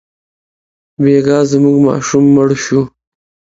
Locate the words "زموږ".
1.51-1.77